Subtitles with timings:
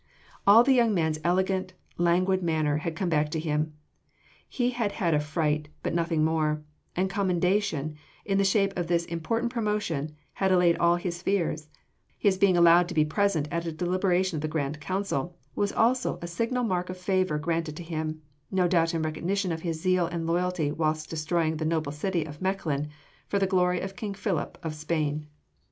[0.47, 3.73] All the young man’s elegant, languid manner had come back to him.
[4.49, 6.63] He had had a fright, but nothing more,
[6.95, 11.69] and commendation in the shape of this important promotion had allayed all his fears:
[12.17, 16.17] his being allowed to be present at a deliberation of the Grand Council was also
[16.19, 20.07] a signal mark of favour granted to him, no doubt in recognition of his zeal
[20.07, 22.89] and loyalty whilst destroying the noble city of Mechlin
[23.27, 25.27] for the glory of King Philip of Spain.